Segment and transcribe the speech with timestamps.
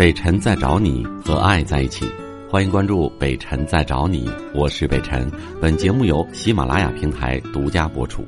[0.00, 2.06] 北辰在找你和爱在一起，
[2.50, 5.30] 欢迎关注北辰在找你，我是北辰。
[5.60, 8.24] 本节目由喜马拉雅平台独家播出。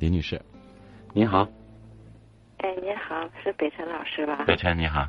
[0.00, 0.42] 林女士，
[1.12, 1.46] 您好。
[2.56, 4.42] 哎，您好，是北辰老师吧？
[4.48, 5.02] 北辰，你好。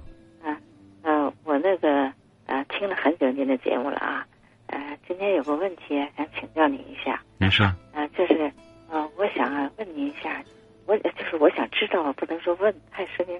[0.43, 0.55] 啊，
[1.01, 2.13] 呃，我那个
[2.45, 4.23] 呃听了很久您的节目了啊，
[4.67, 7.19] 呃，今天有个问题想请教您一下。
[7.39, 7.65] 您说。
[7.93, 8.51] 呃，就是
[8.91, 10.43] 呃，我想问您一下，
[10.85, 13.39] 我就是我想知道，不能说问太深明，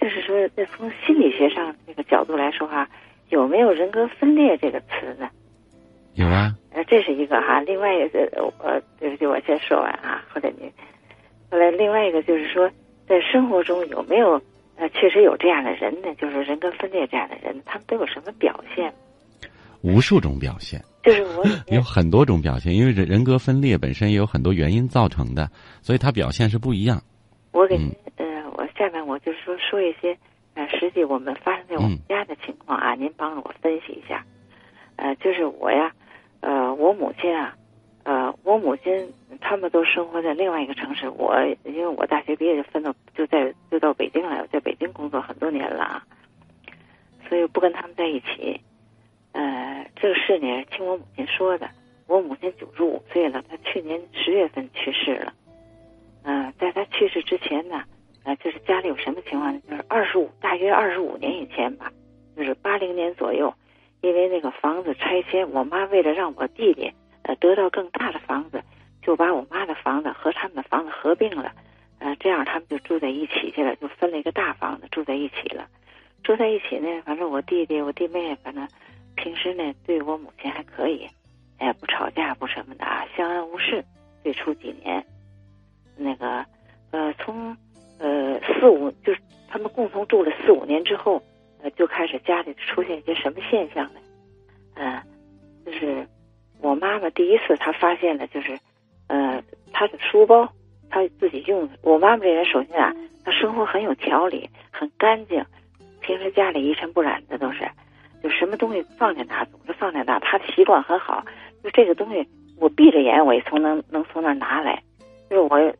[0.00, 2.88] 就是说，从心理学上这个角度来说哈，
[3.30, 5.28] 有没有人格分裂这个词呢？
[6.14, 6.54] 有啊。
[6.72, 8.20] 呃，这是一个哈，另外一个
[8.58, 10.70] 呃，对不起，我先说完啊，或者您，
[11.50, 12.70] 后来另外一个就是说，
[13.08, 14.40] 在生活中有没有
[14.76, 16.14] 呃，确实有这样的人呢？
[16.16, 18.92] 就是人格分裂这样的人，他们都有什么表现？
[19.82, 21.44] 无数种表现，就是我
[21.74, 25.50] 有很多种表现，因为人人格分裂本身也有很多原因造成的，
[25.80, 27.02] 所以它表现是不一样。
[27.52, 30.16] 我给您，呃，我下面我就是说说一些
[30.52, 34.22] 呃，实际我们发生在我们家的情况啊，您帮着我分析一下。
[34.96, 35.92] 呃，就是我呀，
[36.40, 37.56] 呃，我母亲啊，
[38.02, 46.04] 呃，我母亲他们都生活在另外一个城市，我因为我大学毕业就分到就在就到北京来，我在北京工作很多年了啊，
[47.30, 48.60] 所以不跟他们在一起。
[50.00, 51.68] 这个事呢，听我母亲说的。
[52.06, 55.34] 我母亲九十五岁了，她去年十月份去世了。
[56.22, 57.82] 嗯，在她去世之前呢，
[58.24, 59.60] 呃，就是家里有什么情况呢？
[59.68, 61.92] 就是二十五，大约二十五年以前吧，
[62.36, 63.52] 就是八零年左右，
[64.00, 66.90] 因为那个房子拆迁，我妈为了让我弟弟
[67.22, 68.62] 呃得到更大的房子，
[69.02, 71.52] 就把我妈的房子和他们的房子合并了，
[71.98, 75.68] 呃，这样他们就住在一起去了，就分了一个大房子住在一起了。
[76.22, 78.66] 住在一起呢，反正我弟弟、我弟妹，反正。
[79.18, 81.08] 平时呢，对我母亲还可以，
[81.58, 83.84] 哎，不吵架，不什么的啊，相安无事。
[84.22, 85.04] 最初几年，
[85.96, 86.46] 那个，
[86.92, 87.56] 呃，从
[87.98, 91.20] 呃四五，就是他们共同住了四五年之后，
[91.60, 94.00] 呃，就开始家里出现一些什么现象呢？
[94.74, 95.02] 嗯，
[95.66, 96.06] 就是
[96.60, 98.56] 我妈妈第一次她发现了，就是
[99.08, 99.42] 呃，
[99.72, 100.52] 她的书包，
[100.90, 101.68] 她自己用。
[101.82, 105.44] 我妈妈这人首先啊，她生活很有条理，很干净，
[106.00, 107.68] 平时家里一尘不染的都是。
[108.22, 110.18] 就什么东西放在哪，总是放在哪。
[110.18, 111.24] 他的习惯很好，
[111.62, 114.82] 就这个东西，我闭着眼我也从能能从那儿拿来。
[115.30, 115.72] 就是我，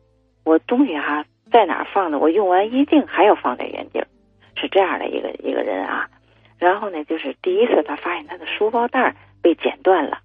[0.43, 4.07] 我东西哈在哪儿放的，我用完一定还要放在原地儿，
[4.55, 6.07] 是这样的一个一个人啊。
[6.57, 10.19] 然后呢，就是第一次他发现他的书包带被剪断了，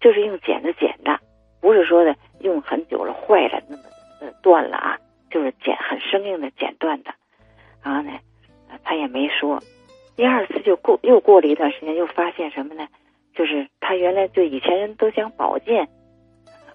[0.00, 1.18] 就是用剪子剪的，
[1.60, 4.98] 不是说的用很久了坏了那么断了啊，
[5.30, 7.12] 就是剪很生硬的剪断的。
[7.82, 8.12] 然后呢，
[8.84, 9.60] 他也没说。
[10.16, 12.86] 第二次就过又过了一段时间，又发现什么呢？
[13.34, 15.88] 就是他原来就以前人都讲保健，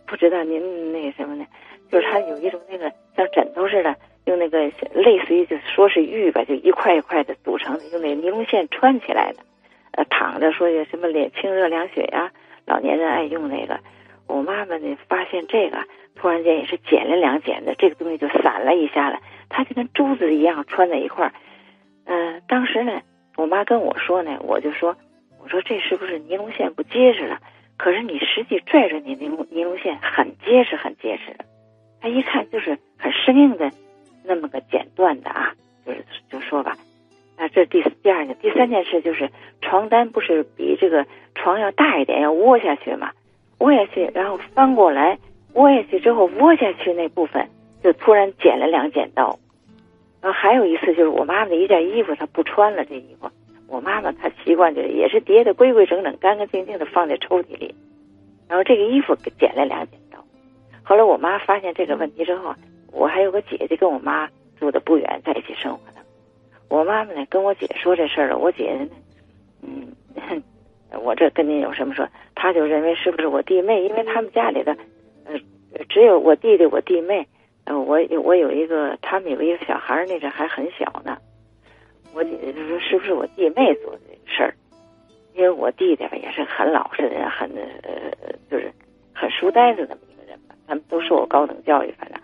[0.07, 1.45] 不知道您那个什么呢？
[1.91, 4.59] 就是他有一种那个像枕头似的，用那个
[4.93, 9.43] 类似于就说是玉吧，就一块一块的组成的，用那个尼龙线穿起来的。
[9.91, 12.31] 呃，躺着说有什么脸清热凉血呀，
[12.65, 13.79] 老年人爱用那个。
[14.25, 15.77] 我妈妈呢发现这个，
[16.15, 21.33] 突然间也是剪了两剪的，这个东西就散了一下了，它就跟珠子一样穿在一块儿。
[22.05, 23.03] 嗯，当时呢。
[23.37, 24.97] 我妈跟我说呢，我就说，
[25.41, 27.39] 我说这是不是尼龙线不结实了？
[27.77, 31.45] 可是你实际拽着你尼龙尼龙线很结实，很结实的。
[32.01, 33.71] 他一看就是很生硬的，
[34.25, 35.53] 那么个剪断的啊，
[35.85, 36.75] 就是就说吧，
[37.37, 39.29] 啊，这第第二件，第三件事就是
[39.61, 41.05] 床单不是比这个
[41.35, 43.11] 床要大一点，要窝下去嘛，
[43.59, 45.19] 窝下去，然后翻过来，
[45.53, 47.47] 窝下去之后窝下去那部分
[47.83, 49.37] 就突然剪了两剪刀。
[50.21, 52.83] 然后还有一次，就是我妈妈的一件衣服，她不穿了。
[52.85, 53.29] 这衣服，
[53.67, 57.75] 我妈妈她习惯就是也是叠的规规整整、干干净净的放在抽屉里。
[58.47, 60.23] 然后这个衣服剪了两剪刀。
[60.83, 62.55] 后来我妈发现这个问题之后，
[62.91, 64.27] 我还有个姐姐跟我妈
[64.59, 66.01] 住的不远，在一起生活的。
[66.67, 68.87] 我妈妈呢跟我姐说这事儿了，我姐呢，
[69.61, 70.41] 嗯，
[71.03, 72.07] 我这跟您有什么说？
[72.33, 73.83] 她就认为是不是我弟妹？
[73.83, 74.75] 因为他们家里的，
[75.25, 75.39] 呃，
[75.89, 77.27] 只有我弟弟、我弟妹。
[77.67, 81.17] 呃，我有我有一个，他们有一个小孩儿，那阵还很小呢。
[82.13, 84.55] 我姐姐就说：“是不是我弟妹做的这个事儿？”
[85.35, 87.51] 因为我弟弟吧也是很老实的人，很
[87.83, 88.71] 呃就是
[89.13, 90.55] 很书呆子那么一个人吧。
[90.65, 92.17] 他们都受过高等教育，反正。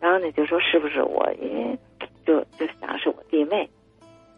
[0.00, 1.32] 然后呢，就说是不是我？
[1.40, 1.78] 因为
[2.26, 3.70] 就就想是我弟妹。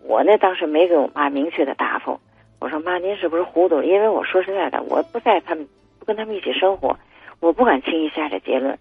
[0.03, 2.21] 我呢当时没给我妈明确的答复。
[2.59, 5.67] 我说：“妈，您是不是糊涂？”因为我说实在的，我不在他们，
[5.99, 6.95] 不跟他们一起生活，
[7.41, 8.79] 我不敢轻易下这结论。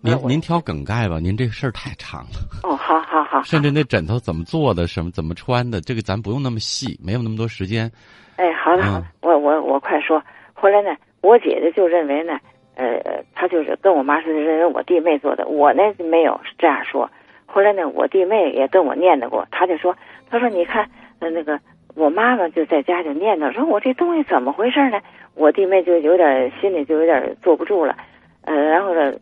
[0.00, 2.38] 您您挑梗概吧，您这事儿太长了。
[2.62, 3.42] 哦，好好好。
[3.42, 7.90] 甚至那枕头怎么做的，什么怎么穿的，这个咱不用那么细，没有那么多时间。
[8.36, 10.22] 哎，好的好的，我我我快说。
[10.54, 12.38] 后来呢，我姐姐就认为呢，
[12.76, 13.00] 呃，
[13.34, 17.10] 她就是跟我妈是认为我弟妹做的，我呢没有是这样说。
[17.46, 19.96] 后来呢，我弟妹也跟我念叨过，她就说，
[20.30, 21.58] 她说你看，呃，那个
[21.96, 25.00] 我妈妈就在家就念叨，说我这东西怎么回事呢？
[25.34, 27.96] 我弟妹就有点心里就有点坐不住了，
[28.42, 29.12] 呃，然后呢，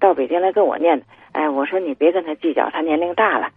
[0.00, 1.02] 到北京来跟我念叨，
[1.32, 3.48] 哎，我说你别跟他计较，他年龄大了，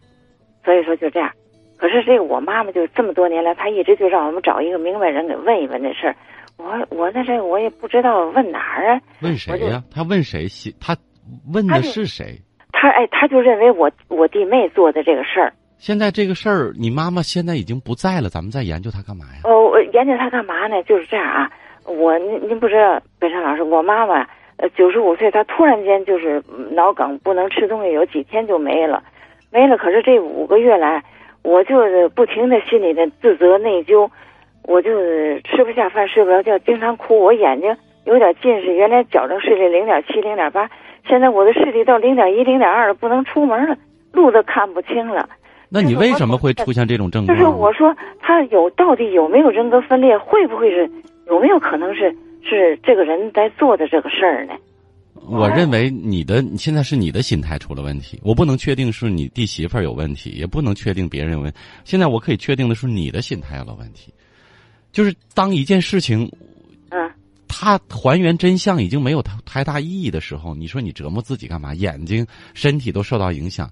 [0.64, 1.32] 所以说就这样。
[1.78, 6.16] 可是这个我妈妈就这么多年来，她一直就让我们找一个明白人给问一问这事儿。
[6.58, 9.02] 我我在这我也不知道问哪儿啊？
[9.22, 9.82] 问谁呀？
[9.90, 10.46] 他问谁？
[10.82, 10.98] 他
[11.54, 12.38] 问的是谁？
[12.74, 15.54] 他哎，他就认为我我弟妹做的这个事儿。
[15.78, 19.42] 现在这个事儿，你妈妈现在已经不在了，咱们再研究她干嘛呀？
[19.46, 20.84] 哦，研究她干嘛呢？
[20.84, 21.50] 就是这样啊。
[21.86, 24.28] 我您您不知道，北山老师，我妈妈
[24.60, 29.02] 呃九十五岁，他突然间就是脑梗，不能吃东西，有几天就没了，
[29.52, 29.78] 没了。
[29.78, 31.04] 可是这五个月来。
[31.42, 34.10] 我就是不停的心里的自责内疚，
[34.64, 37.18] 我就是吃不下饭睡不着觉，经常哭。
[37.18, 37.74] 我眼睛
[38.04, 40.70] 有点近视，原来矫正视力零点七零点八，
[41.08, 43.78] 现在我的视力到零点一零点二了，不能出门了，
[44.12, 45.30] 路都看不清了。
[45.70, 47.38] 那你为什么会出现这种症状？
[47.38, 50.18] 就是我说他有到底有没有人格分裂？
[50.18, 50.92] 会不会是
[51.28, 52.14] 有没有可能是
[52.50, 54.54] 是这个人在做的这个事儿呢？
[55.28, 61.54] 我认为你的现在是你的心态出了问题，我不能确定是你弟媳妇儿有问题，也不能确定别人有问。
[61.84, 64.12] 现在我可以确定的是你的心态有了问题，
[64.92, 66.32] 就是当一件事情，
[66.90, 67.12] 嗯，
[67.48, 71.76] 它还原真相已经没有太太大意义的时候，你说你折磨自己干嘛？
[71.76, 73.70] 眼睛、身体都受到影响。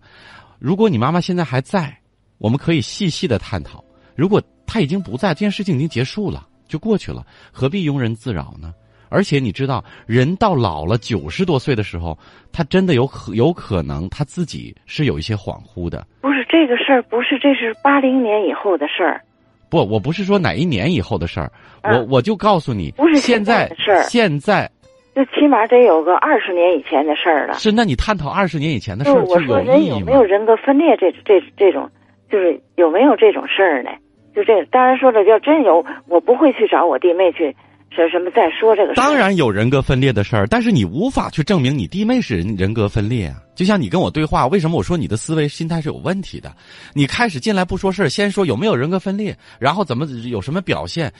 [0.60, 1.98] 如果你妈妈现在还在，
[2.38, 3.84] 我们可以细细的探讨；
[4.16, 8.74] 如果她已经不在，这件事情已经结束了，就过去了，何必庸人自扰呢？
[9.10, 12.18] 而且你知道，人到老了九十多岁的时候，
[12.52, 16.06] 他真的有可有可能他自己是有一些恍惚的。
[16.20, 19.22] 不是这个事儿，不是这是八零年以后的事儿。
[19.70, 21.50] 不，我不是说哪一年以后的事儿，
[21.84, 24.70] 我我就告诉你，不是现在的事儿，现在
[25.16, 27.54] 就起码得有个二十年以前的事儿了。
[27.54, 30.00] 是，那你探讨二十年以前的事儿就有意义吗？
[30.00, 31.90] 有没有人格分裂这这这种，
[32.30, 33.90] 就是有没有这种事儿呢？
[34.38, 37.56] 就这，当然说了，要真有，我不会去找我弟妹去。
[37.90, 38.30] 说什么？
[38.30, 38.94] 再说这个？
[38.94, 43.42] 当然有人格分裂的事儿，但是你无法去证明你弟妹是人人格分裂啊！
[43.56, 46.56] 就像你跟我对话，为什么我说你的思维心态是有问题的？
[46.94, 51.12] 你开始进来不说事儿，先说有没有人格分裂，然后怎么有什么表现？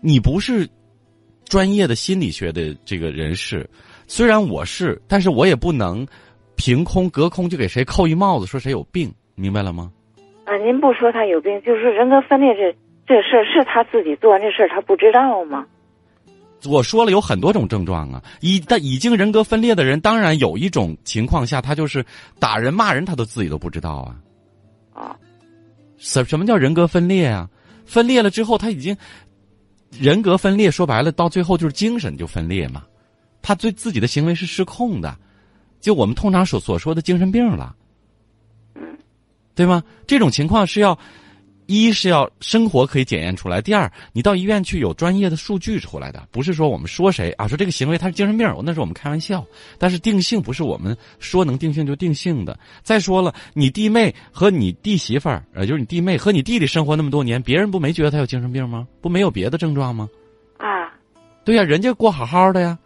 [0.00, 0.68] 你不是
[1.44, 3.68] 专业的心理学的这个人士，
[4.08, 6.04] 虽然我是，但是我也不能
[6.56, 9.92] 凭空隔空就给谁扣一帽子，说谁有病，明白了吗？
[10.48, 12.74] 啊，您不说他有病，就是说人格分裂这。
[13.06, 15.64] 这事是他自己做完这事他不知道吗？
[16.66, 22.04] 我说了有很多种症状啊，已但已经人格分裂的人，当然有一种情况下，他就是
[22.38, 24.06] 打人骂人，他都自己都不知道
[24.94, 25.02] 啊。
[25.02, 25.16] 啊，
[25.96, 27.48] 什什么叫人格分裂啊？
[27.86, 28.94] 分裂了之后，他已经
[29.98, 32.82] 人格分裂，说白了，到最后就是精神就分裂嘛。
[33.40, 35.16] 他对自己的行为是失控的，
[35.80, 37.74] 就我们通常所所说的精神病了。
[39.58, 39.82] 嗯，对吗？
[40.06, 40.98] 这种情况是要。
[41.70, 49.44] 一是要生活可以检验出来，第二，你到医院去有专业的数据出来的，不是说我们说谁啊，说这个行为他是精神病，那是我们开玩笑。
[49.76, 52.58] 但是定性不是我们说能定性就定性的。
[52.82, 58.88] 再说了，你弟妹和你弟媳妇儿，呃，就是你弟妹和你弟弟生活那么多年，别人不没觉得他有精神病吗？
[59.02, 60.08] 不没有别的症状吗？
[60.56, 60.88] 啊，
[61.44, 62.78] 对呀，人家过好好的呀。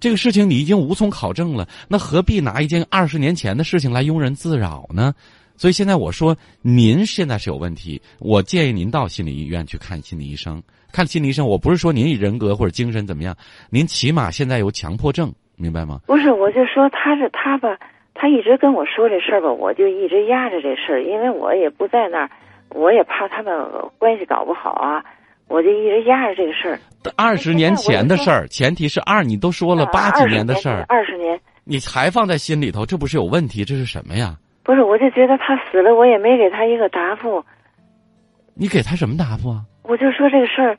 [0.00, 5.14] 这个事情你已经无从考证了，那何必拿一件二十年前的事情来庸人自扰呢？
[5.56, 10.62] 所以现在我说，您现在是有问题，我建议您到心理医院去看心理医生。
[10.92, 13.36] 看心理医生，我不是说您人格或者精神怎么样，
[13.68, 16.00] 您起码现在有强迫症，明白吗？
[16.06, 17.76] 不是，我就说他是他吧，
[18.14, 22.30] 他一直跟我说这事儿吧，我就一直压着这事儿，因为我也不在那儿，
[22.70, 23.52] 我也怕他们
[23.98, 25.04] 关系搞不好啊，
[25.48, 26.78] 我就一直压着这个事儿。
[27.16, 33.64] 二十年前的事儿，前提是二，你都说了八几年的事儿，二十年，你还放在心里头，这不是有问题？
[33.64, 34.36] 这是什么呀？
[34.62, 37.42] 不是，我就觉得他死了，我也没给他一个答复。
[38.54, 39.62] 你给他什么答复啊？
[39.84, 40.76] 我就说这个事儿。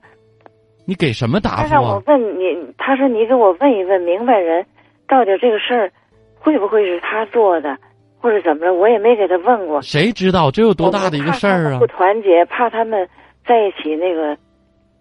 [0.86, 1.68] 你给什么答复啊？
[1.68, 4.66] 他让我问你，他说你给我问一问明白人，
[5.08, 5.92] 到底这个事儿
[6.40, 7.76] 会不会是他做的，
[8.20, 8.74] 或者怎么着？
[8.74, 9.82] 我也没给他问过。
[9.82, 11.80] 谁知道这有多大的一个事儿啊？
[11.80, 13.08] 不团结，怕他们
[13.46, 14.38] 在一起那个，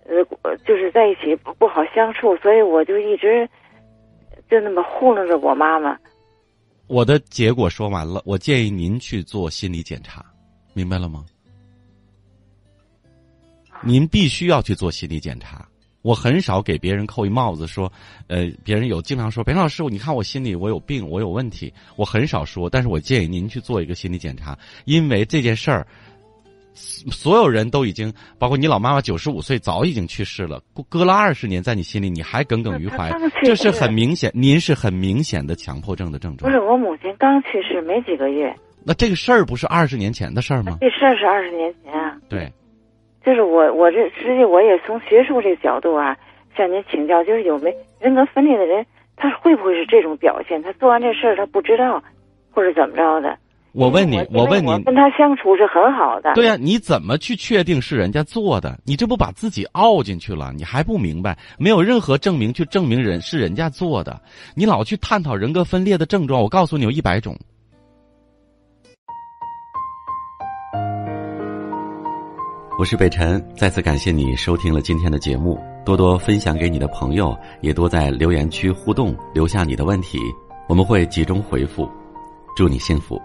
[0.09, 3.49] 呃，就是在一起不好相处，所以我就一直
[4.51, 5.97] 就那么糊弄着我妈妈。
[6.87, 10.25] 我的结果说完了，我建议您去做心理检查，
[10.73, 11.25] 明白了吗？
[13.83, 15.69] 您必须要去做心理检查。
[16.03, 17.93] 我很少给别人扣一帽子，说，
[18.29, 22.71] 呃，别人有经常说，裴老师，你看我心里我有病，我有问题，我很少说。
[22.71, 25.87] 但是我建议您去做一个心理检查，因为这件事儿，
[27.11, 33.11] 所有人都已经，包括你老妈妈九十五岁，早已经去世了，隔了二十年，在你心里你还耿耿于怀，
[33.43, 36.51] 这是很明显，您是很明显的强迫症的症状。
[36.51, 38.55] 不是，我母亲刚去世没几个月。
[38.85, 40.79] 那这个事儿不是二十年前的事儿吗？
[40.81, 42.17] 这事儿是二十年前啊。
[42.29, 42.51] 对，
[43.25, 46.17] 就是我，我这实际我也从学术这个角度啊，
[46.57, 50.63] 向您请教，就是有没人格分裂的人，他会不会是这种表现？
[50.63, 52.03] 他做完这事儿他不知道，
[52.51, 53.37] 或者怎么着的？
[53.73, 56.33] 我问你，我问你，跟他相处是很好的。
[56.35, 58.79] 对呀，你怎么去确定是人家做的？
[58.85, 60.53] 你这不把自己凹进去了？
[60.57, 61.37] 你还不明白？
[61.59, 64.21] 没有任何证明去证明人是人家做的。
[64.55, 67.37] 你老去探讨人格分裂的症状，我告诉你有一百种。
[72.79, 80.19] 我是北辰，再次感谢你收听了今天的节目，多多分享给你的朋友，也多在留言区互动，留下你的问题，
[80.69, 81.89] 我们会集中回复。
[82.57, 83.21] 祝你幸福。